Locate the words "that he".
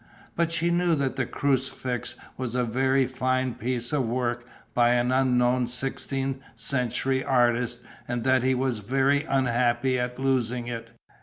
8.23-8.55